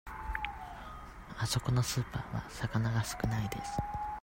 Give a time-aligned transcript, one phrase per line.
[1.37, 3.77] あそこのスーパーは魚が少ないです。